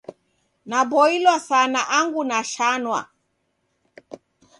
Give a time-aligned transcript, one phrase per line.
[0.69, 2.99] Naboilwa sana angu nashanwa.